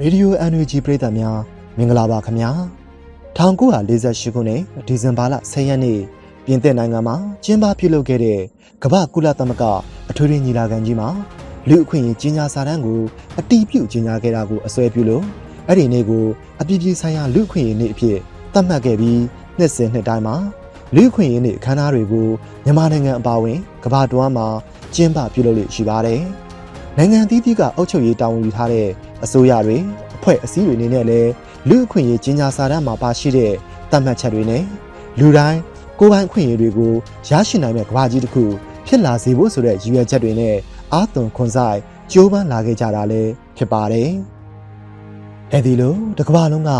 [0.00, 1.38] ရေဒီယို NUG ပရိသတ်များ
[1.76, 2.50] မင်္ဂလာပါခင်ဗျာ
[3.36, 5.98] 1948ခုနှစ်ဒီဇင်ဘာလ10ရက်နေ့
[6.44, 8.40] ပြင်သစ်နိုင်ငံမှာကျင်းပပြုလုပ်ခဲ့တဲ့
[8.82, 9.64] ကမ္ဘာကုလသမဂ္ဂ
[10.10, 11.08] အထွေထွေညီလာခံကြီးမှာ
[11.68, 13.00] လူအခွင့်အရေးကြီးညာစာတမ်းကို
[13.38, 15.24] အတီးပြုတ်ကြီးညာခဲ့တာကိုအစွဲပြုလို့
[15.68, 16.24] အဲ့ဒီနေ့ကို
[16.60, 18.18] အပြည်ပြည်ဆိုင်ရာလူအခွင့်အရေးနေ့အဖြစ်
[18.52, 19.20] သတ်မှတ်ခဲ့ပြီး
[19.58, 20.36] နှစ်စဉ်နှစ်တိုင်းမှာ
[20.94, 22.28] လူအခွင့်အရေးနေ့အခမ်းအနားတွေကို
[22.64, 24.46] မြန်မာနိုင်ငံအပါအဝင်ကမ္ဘာတွမ်းမှာ
[24.94, 26.20] ကျင်းပပြုလုပ်လို့ရှိပါတယ်
[26.98, 28.88] နိုင်ငံအသီးသီးကအုပ်ချုပ်ရေးတာဝန်ယူထားတဲ့
[29.24, 29.78] အစိုးရတွေ
[30.16, 31.30] အဖွဲ့အစည်းတွေအနေနဲ့လည်း
[31.68, 33.52] လူအခွင့်အရေးကြီးညာစာတမ်းမှာပါရှိတဲ့
[33.90, 34.62] သတ်မှတ်ချက်တွေနဲ့
[35.18, 35.60] လူတိုင်း
[35.98, 36.92] ကိုယ်ပိုင်အခွင့်အရေးတွေကို
[37.28, 38.44] ရရှိနိုင်မဲ့ကမ္ဘာကြီးတစ်ခု
[38.86, 40.56] ဖြစ်လာစေဖို့ဆိုတဲ့ရည်ရွယ်ချက်တွေနဲ့
[40.92, 41.78] အာသွန်ခွန်ဆိုင်
[42.12, 44.10] ကြိုးပမ်းလာခဲ့ကြတာလည်းဖြစ်ပါတယ်။
[45.54, 46.70] အဲဒီလိုတစ်ကမ္ဘာလုံးက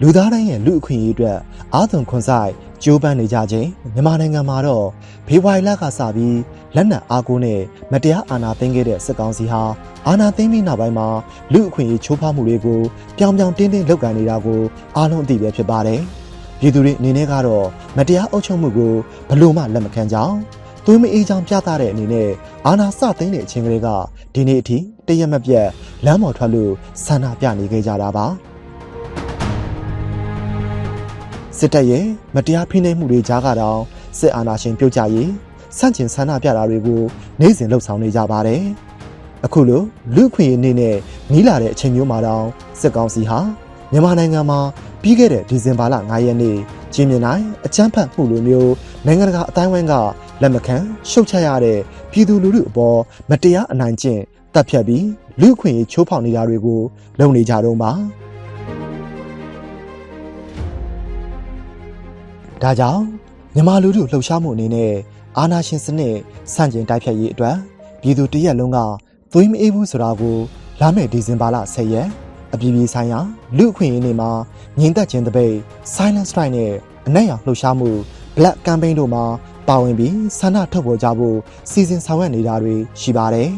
[0.00, 1.38] လူသားတိုင်းရဲ့လူအခွင့်အရေးအတွက်
[1.74, 2.50] အာသွန်ခွန်ဆိုင်
[2.82, 4.86] ကြိုးပမ်းနေကြခြင်းမြန်မာနိုင်ငံမှာတော့
[5.26, 6.38] ဖေဖော်ဝါရီလကစပြီး
[6.74, 7.60] လက်နက်အားကိုးနဲ့
[7.92, 9.62] မတရားအာဏာသိမ်းခဲ့တဲ့စစ်ကောင်စီဟာ
[10.06, 11.08] အာဏာသိမ်းပြီးနောက်ပိုင်းမှာ
[11.52, 12.80] လူအခွင့်အရေးချိုးဖောက်မှုတွေကို
[13.18, 14.60] ပြောင်ပြောင်တင်းတင်းလုပ်ကိုင်နေတာကို
[14.96, 16.00] အားလုံးအသိပဲဖြစ်ပါတယ်။
[16.60, 17.66] ပြည်သူတွေအနေနဲ့ကတော့
[17.96, 18.92] မတရားအုပ်ချုပ်မှုကို
[19.28, 20.36] ဘလို့မှလက်မခံကြအောင်
[20.88, 22.30] သွေးမအေးချောင်ပြသတဲ့အနေနဲ့
[22.66, 23.88] အာဏာစသိမ်းတဲ့အချိန်ကလေးက
[24.34, 25.66] ဒီနေ့အထိတရက်မပြတ်
[26.04, 26.72] လမ်းပေါ်ထွက်လို့
[27.04, 28.26] ဆန္ဒပြနေခဲ့ကြတာပါ
[31.58, 33.80] စစ်တပ်ရဲ့မတရားဖိနှိပ်မှုတွေကြားကတော့
[34.18, 35.30] စစ်အာဏာရှင်ပြုတ်ကြရေး
[35.78, 37.02] စန့်ကျင်ဆန္ဒပြတာတွေကို
[37.40, 38.62] နေ့စဉ်လှုပ်ဆောင်နေကြပါတယ်
[39.44, 39.82] အခုလို
[40.14, 40.96] လူခွင့်ရေးနေ့နဲ့
[41.32, 42.44] နီးလာတဲ့အချိန်မျိုးမှာတော့
[42.80, 43.38] စစ်ကောင်စီဟာ
[43.92, 44.60] မြန်မာနိုင်ငံမှာ
[45.02, 46.56] ပြီးခဲ့တဲ့ဒီဇင်ဘာလ9ရက်နေ့
[46.94, 48.72] ကျင်းမြနိုင်အကြမ်းဖက်မှုလိုမျိုး
[49.06, 49.94] နိုင်ငံတကာအတိုင်းအဝိုင်းက
[50.42, 50.76] လက်မခံ
[51.10, 51.78] ရှုတ်ချရတဲ့
[52.10, 52.98] ပြည်သူလူထုအပေါ်
[53.30, 54.20] မတရားအနိုင်ကျင့်
[54.54, 55.06] တပ်ဖြတ်ပြီး
[55.40, 56.80] လူခွင့်ရေးချိုးဖောက်နေတာတွေကို
[57.18, 57.92] လုပ်နေကြတော့ပါ
[62.62, 63.02] ဒါကြောင့်
[63.54, 64.92] မြန်မာလူထုလှုပ်ရှားမှုအနေနဲ့
[65.36, 66.16] အာဏာရှင်စနစ်
[66.52, 67.56] ဆန့်ကျင်တိုက်ဖြတ်ရေးအတွက်
[68.00, 68.78] ပြည်သူတရက်လုံးက
[69.32, 70.36] သွေးမအေးဘူးဆိုတာကို
[70.80, 72.08] လာမယ့်ဒီဇင်ဘာလ10ရက်
[72.54, 73.20] အပြည်ပြည်ဆိုင်ရာ
[73.56, 74.30] လူအခွင့်အရေးနေ့မှာ
[74.78, 75.54] ငြိမ်သက်ခြင်းတပိတ်
[75.94, 76.72] Silent Strike နဲ့
[77.06, 77.90] အနက်ရောင်လှုပ်ရှားမှု
[78.36, 79.24] Black Campaign တို့မှာ
[79.68, 81.36] ပါဝင်ပြီးဆန္ဒထုတ်ဖော်ကြဖို့
[81.70, 83.50] စီစဉ်ဆောင်ရွက်နေတာတွေရှိပါတယ်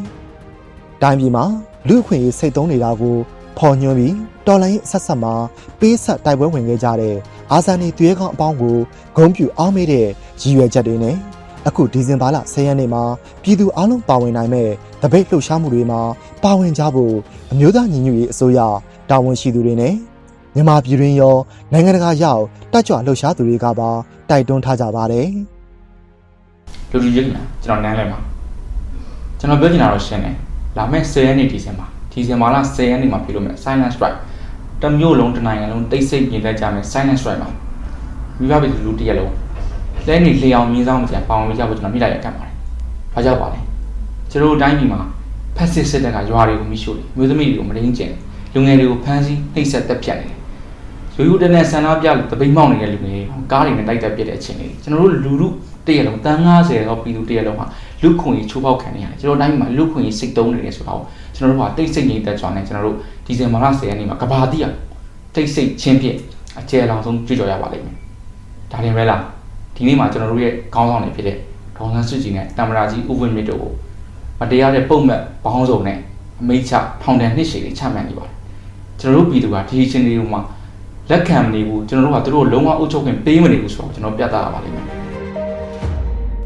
[1.01, 1.45] ။တိုင်းပြည်မှာ
[1.87, 3.15] လူအခွင့်အရေးစိတ်သုံးနေတာကို
[3.57, 4.15] ဖော်ညွှန်းပြီး
[4.47, 5.33] တော်လိုင်းဆက်ဆက်မှာ
[5.79, 7.15] ပေးဆက်တိုက်ပွဲဝင်ခဲ့ကြတဲ့
[7.51, 8.75] အာဇာနည်သွေးကောင်းအပေါင်းကို
[9.15, 10.07] ဂုံးပြူအောင်မေးတဲ့
[10.41, 11.15] ရည်ရွယ်ချက်တွေနဲ့
[11.67, 13.03] အခုဒီဇင်ဘာလ10ရက်နေ့မှာ
[13.43, 14.69] ပြည်သူအလုံးပါဝင်နိုင်မဲ့
[15.01, 16.01] တပိတ်လှုပ်ရှားမှုတွေမှာ
[16.43, 17.15] ပါဝင်ကြဖို့
[17.51, 18.59] အမျိုးသားညီညွတ်ရေးအစိုးရ
[19.09, 19.93] တာဝန်ရှိသူတွေနဲ့
[20.55, 21.35] မြန်မာပြည်တွင်ရော
[21.71, 23.89] နိုင်ငံတကာရောက်တက်ကြွလှုပ်ရှားသူတွေကပါ
[24.29, 25.29] တိုက်တွန်းထားကြပါတယ်။
[26.91, 28.19] လူလူချင်းညာကျွန်တော်နန်းလဲမှာ
[29.39, 30.35] ကျွန်တော်ပြောချင်တာတော့ရှင်းတယ်
[30.77, 34.17] လာမယ့်10ရက်နေ့ဒီဇင်ဘာဒီဇင်ဘာလ10ရက်နေ့မှာပြုလုပ်မယ် silent strike
[34.81, 37.49] တစ်မျိုးလုံးတစ်နိုင်ငံလုံးတိတ်ဆိတ်ပြင်တတ်ကြမယ် silent strike မှာ
[38.39, 39.33] မိဘပြည်သူလူတစ်ရက်လုံး
[40.07, 42.53] လဲနေလျှောင်မြင်းဆောင်မကြံပေါင်ဝေးကြဖို့ကျွန်တော်မိလိုက်ရကတ်ပါတယ်
[43.13, 43.59] ဘာကြောက်ပါလဲ
[44.31, 44.99] ကျွန်တော်တို့တိုင်းပြည်မှာ
[45.55, 48.11] ဖက်စစ်စစ်တပ်ကရွာတွေကိုမိရှို့တယ်မျိုးသမီးတွေကိုမရင်းကျင်
[48.53, 50.38] လူငယ်တွေကိုဖမ်းဆီးနှိပ်စက်တပ်ဖြတ်နေတယ်
[51.19, 53.15] ရိုးရိုးတနဲ့ဆန္ဒပြလို့တပိတ်မောက်နေတဲ့လူတွေ
[53.51, 55.47] ကားတွေနဲ့တိုက်တက်ပြတဲ့အချိန်လေးကျွန်တော်တို့လူလူ
[55.85, 57.65] တရက်လုံးတန်း90တော့ပြည်သူတရက်လုံးဟာ
[58.03, 61.01] လူခွင့်ရေးချိုးဖောက်ခံနေရတယ်ကျွန်တော်တိုင်းမှာလူခွင့်ရေးစိတ်တုံးနေတယ်ဆိုတော့
[61.35, 64.65] ကျွန်တော်တို့ဟာတိတ်ဆိတ်ငြိမ်သက်ကြွနေကျွန်တော်တို့ဒီဇင်ဘာလ10ရက်နေ့မှာကဘာတိရ
[65.35, 66.17] တိတ်ဆိတ်ချင်းဖြင့်
[66.59, 67.95] အကျယ်လောင်ဆုံးကြွကြော်ရပါလိမ့်မယ်
[68.71, 69.21] ဒါရင်ပဲလား
[69.75, 71.37] ဒီနေ့မှာကျွန်တော်တို့ရဲ့ခေါင်းဆောင်တွေဖြစ်တဲ့
[71.77, 73.71] ဒေါန်ဆန်းစုကြည်နဲ့တမရာကြီးဥပ္ပမြင့်တို့ကို
[74.39, 75.97] မတရားတဲ့ပုံမှန်ဘောင်းစုံနဲ့
[76.41, 78.33] အမိတ်ချထောင်ဒဏ်နှစ်ရှည်တွေချမှတ်နေပါတယ်
[78.99, 80.41] ကျွန်တော်တို့ပြည်သူကဒီအချင်းတွေမှာ
[81.11, 84.85] လက်ခံမနေဘူးကျွန်တော်တို့ကသူတို့လုံးဝအုပ်ချုပ်ခွင့်ပေးမနေဘူးဆိုတော့ကျွန်တော်ပြသရပါလိမ့်မယ်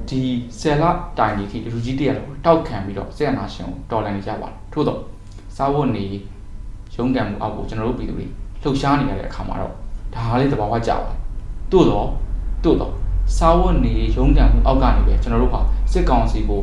[0.07, 0.19] ဒီ
[0.59, 0.84] ဆယ်လ
[1.18, 5.00] တိုင်ဒီထိလူကြီးတရက်လုံးတောက်ခံပြီးတော့ဆက်အနာရှင်ကိုတော်လှန်နေကြပါတယ်ထို့တော့
[5.56, 6.03] စာဝတ်နေ
[6.96, 8.25] ရုံးကန်မှုအောက်ကိုကျွန်တော်တို့ပြည်သူတွေ
[8.62, 9.73] လှုပ်ရှားနေရတဲ့အခါမှာတော့
[10.13, 11.18] ဒါဟာလေးသဘာဝကြပါတယ်
[11.72, 12.07] တို့တော့
[12.63, 12.94] တို့တော့
[13.38, 15.57] စာဝတ်နေရုံးကန်မှုအောက်ကနေပဲကျွန်တော်တို့က
[15.91, 16.62] စစ်ကောင်စီကို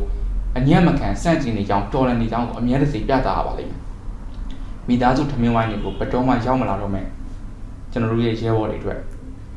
[0.57, 3.79] အညံ့မခံစန့်ကျင်နေကြောင်းတော်လှန်နေကြောင်းကိုအမြဲတစေပြသရပါလိမ့်မယ်
[4.87, 7.05] မိသားစုထမင်းဝိုင်းတွေကိုဘတော်မှရောက်မလာတော့မဲ့
[7.91, 8.99] ကျွန်တော်တို့ရဲ့ရဲဘော်တွေအတွက်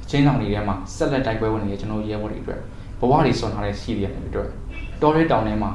[0.03, 2.61] အချင်းဆောင်တွေထဲမှာဆက်လက်တိုက်ပွဲဝင်နေတဲ့ကျွန်တော်ရဲဘော်တွေအတွက်
[2.99, 4.49] ဘဝတွေဆွန်ထားတဲ့စီးရီယယ်တွေအတွက်
[5.03, 5.71] တော်ရဲတောင်ထဲမှာ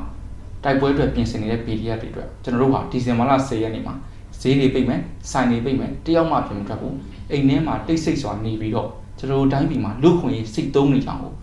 [0.64, 3.94] တိုက်ပွဲအတွက်ပြင်ဆင်နေတဲ့ PDF တွေအတွက်ကျွန်တော်တို့ဟာဒီဇင်ဘာလ10ရက်နေ့မှာ
[4.42, 5.02] ဈေးတွေပိတ်မယ်
[5.32, 6.96] ဆိုင်တွေပိတ်မယ်တယောက်မှပြင်မထွက်ဘူး
[7.32, 8.90] အိမ်ထဲမှာတိတ်ဆိတ်စွာနေပြီးတော့
[9.20, 11.34] ကျွန်တော်တို့တိုင်းပြည်မှာလူခွင့်ရေးစိတ်သုံးနေကြအောင်ကို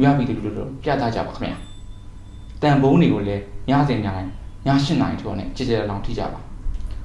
[0.00, 1.58] မြတ်ပြည်သူတို့ပြသကြပါခင်ဗျာ
[2.62, 4.30] တန်ဘုံတွေကိုလည်းညစဉ်ညတိုင်း
[4.66, 6.40] ည8နာရီကျော်နဲ့ကြည်ကြဲလောင်ထိကြပါ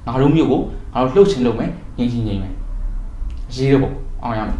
[0.06, 0.60] ငါတို့မျိုးကို
[0.94, 2.54] ငါတို့လှုပ်ချင်လုပ်မယ်ငြိမ်ချင်ငြိမ်မယ်
[3.54, 3.92] ရေးတော့
[4.24, 4.56] အောင်ရမယ်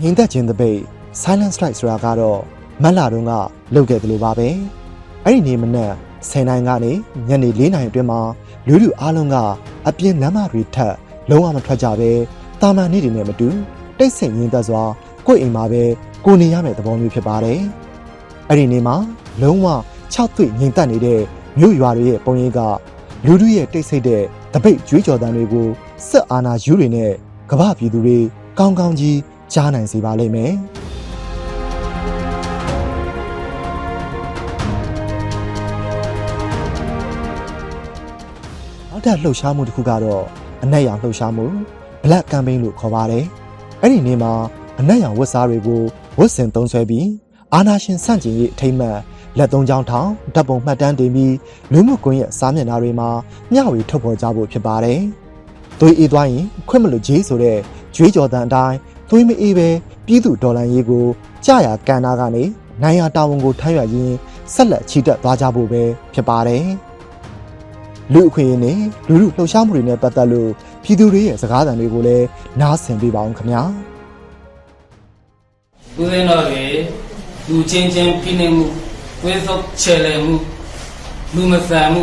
[0.00, 0.80] ငင်းသက်ခြင်းတပိတ်
[1.20, 2.40] Silent Strike ဆိုတာကတော့
[2.82, 3.32] မက်လာတုန်းက
[3.74, 4.48] လုပ်ခဲ့တယ်လို့ပါပဲ
[5.24, 5.92] အဲ့ဒီနေ့မနက်
[6.30, 6.92] 10နိုင်ကနေ
[7.28, 8.20] ညနေ4နိုင်အတွင်းမှာ
[8.66, 9.36] လူလူအားလုံးက
[9.88, 10.94] အပြင်းလမ်းမတွေထက်
[11.30, 12.10] လုံးဝမထွက်ကြပဲ
[12.60, 13.48] တာမန်နေ့တွေနဲ့မတူ
[13.98, 14.82] တိတ်ဆိတ်ငင်းသက်စွာ
[15.26, 15.82] ကိုယ့်အိမ်မှာပဲ
[16.24, 17.60] ကိုနေရမယ့်သဘောမျိုးဖြစ်ပါတယ်
[18.48, 18.96] အဲ့ဒီနေ့မှာ
[19.42, 19.66] လုံးဝ
[20.14, 21.20] 6သွေ့ငြိမ်သက်နေတဲ့
[21.58, 22.60] မြို့ရွာတွေရဲ့ပုံရိပ်က
[23.26, 25.66] လူတို့ရဲ့တိတ်ဆိတ်တဲ့ တပိတ်ကြွေးကြော်တမ်းတွေကို
[26.08, 27.12] စစ်အာဏာယူတွေနဲ့
[27.50, 28.18] ကမ္ဘာပြည်သူတွေ
[28.58, 29.18] ကောင်းကောင်းကြီး
[29.52, 30.52] ကြားနိုင်စေပါလိမ့်မယ်။
[38.90, 40.24] နောက်ထပ်လှုပ်ရှားမှုတစ်ခုကတော့
[40.62, 41.46] အနက်ရောင်လှုပ်ရှားမှု
[42.04, 43.24] Black Campaign လို့ခေါ်ပါတယ်။
[43.80, 44.32] အဲ့ဒီနေ့မှာ
[44.78, 45.82] အနက်ရောင်ဝတ်စားတွေကို
[46.18, 47.06] ဝတ်ဆင်သုံးဆွဲပြီး
[47.54, 48.98] အာနာရှင်ဆန့်ကျင်ရေးအထိမ်းအမှတ်
[49.38, 51.34] လက်သုံးချောင်းထောင်ဓာတ်ပုံမှတ်တမ်းတင်ပြီး
[51.72, 53.08] လူမှုကွန်ရက်စာမျက်နှာတွေမှာ
[53.52, 55.00] မျှဝေထုတ်ဖော်ကြဖို့ဖြစ်ပါတယ်။
[55.80, 57.58] သွေးအေးသွားရင်ခွင့်မလို့ဂျေးဆိုတဲ့
[57.94, 58.76] ကြွေးကြော်တန်အတိုင်း
[59.08, 59.68] သွေးမအေးပဲ
[60.06, 61.06] ပြည်သူဒေါ်လာရေးကို
[61.44, 62.44] ကြာရကန်နာကနေ
[62.82, 64.16] နိုင်ရတာဝန်ကိုထမ်းရွက်ရင်း
[64.54, 65.82] ဆက်လက်ချီတက်သွားကြဖို့ပဲ
[66.14, 66.64] ဖြစ်ပါတယ်။
[68.12, 68.78] လူအခွင့်အရေးနဲ့
[69.08, 70.50] လူလူလှုပ်ရှားမှုတွေနဲ့ပတ်သက်လို့
[70.82, 72.26] ပြည်သူတွေရဲ့စကားသံတွေကိုလည်း
[72.60, 73.62] နားဆင်ပေးပါအောင်ခင်ဗျာ။
[76.00, 76.64] ဦးဇင်းတော်တွေ
[77.50, 78.66] လူချင်းချင်းဖိနှိပ်မှု
[79.24, 80.34] ဝိသုတ်ချေလည်မှု
[81.34, 82.02] လူမဆန်မှု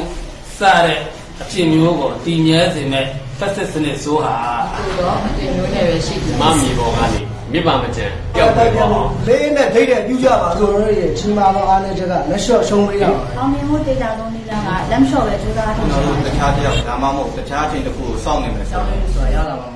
[0.57, 1.00] စတဲ့
[1.42, 3.06] အဖြစ်မျိုးကိုတည်မြဲစေမဲ့
[3.39, 4.36] ဖက်စစ်စနစ်ဆိုးဟာ
[4.75, 7.19] သူတော့အတင်မျိုးနဲ့ပဲရှိတယ်မမီပေါ်ကနေ
[7.51, 19.75] မြစ်ပါမကျန်ပျောက်ပြီးတော့လေးနဲ့ထိတ်တဲ့ပြုကြပါဆိုတော့ရဲ့ချင်းမာသောအားနဲ့ချက်ကလက်လျှော့ရှုံးပေးရပါတယ်အောင်မြင်မှုဒေတာသုံးနည်းလမ်းကလမ်းလျှော့ပဲကြိုးစားထုတ်ကျွန်ရှတော်င်းတို့တခြားတစ်ယောက်ဒါမှမဟုတ်တခြားအချိန်တစ်ခုကိုစောင့်နေမယ်ဆိုဆောတော့င်းလေးဆိုတာရတာမှ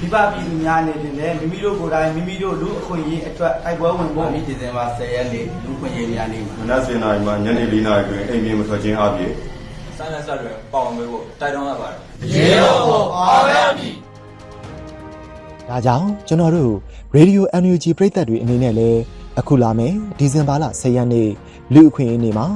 [0.00, 9.32] မဟုတ်ဘူး။ဒီပပြည်သူများအနေနဲ့မိမိတို့ကိုယ်တိုင်မိမိတို့လူအခွင့်အရေးအတွက်တိုက်ပွဲဝင်ဖို့ဒီဒီဇင်ဘာ10ရက်နေ့လူခွင့်ရေးများနေ့မှာမနက်7:00နာရီမှညနေ4:00နာရီတွင်အိမ်ပြင်မထွက်ခြင်းအပြင်
[9.98, 11.98] ဆိုင်လက်ဆက်တွေပေါအောင်ပေးဖို့တိုက်တွန်းရပါတယ်
[12.32, 12.76] ရေတော်
[13.16, 13.94] အောင်ရမည်
[15.68, 16.72] ဒါကြောင့်ကျွန်တော်တို့
[17.16, 19.00] Radio NUG ပရိသတ်တွေအနေနဲ့လည်း
[19.38, 21.28] အခုလာမယ်ဒီဇင်ဘာလ10ရက်နေ့
[21.74, 22.46] လူအခွင့်အရေးနေ့မှာ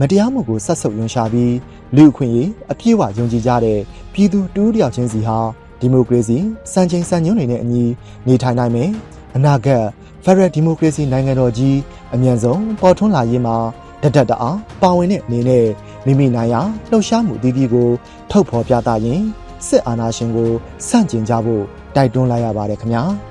[0.00, 1.54] မတရားမှုကိုဆက်ဆုပ်ယွန်ရှာပြီး
[1.96, 3.80] လူအခွင့်အရေးအပြည့်အဝယုံကြည်ကြတဲ့
[4.12, 5.38] ပြည်သူတူးတယောက်ချင်းစီဟာ
[5.80, 6.38] ဒီမိုကရေစီ
[6.72, 7.84] စံချိန်စံညွှန်းတွေနဲ့အညီ
[8.26, 8.90] နေထိုင်နိုင်မယ်
[9.36, 9.84] အနာဂတ်
[10.24, 11.76] Federal Democracy နိုင်ငံတော်ကြီး
[12.14, 13.56] အမြန်ဆုံးပေါ်ထွန်းလာရေးမှာ
[14.02, 15.66] တဒတ်တအားပါဝင်တဲ့အနေနဲ့
[16.06, 16.60] မိမိနိုင်ရာ
[16.90, 17.88] လှုပ်ရှားမှုအသီးသီးကို
[18.30, 19.22] ထုတ်ဖော်ပြသရင်
[19.66, 20.50] စစ်အာဏာရှင်ကို
[20.88, 21.64] စန့်ကျင်ကြဖို့
[21.96, 23.04] တိုက်တွန်းလိုက်ရပါတယ်ခင်ဗျာ။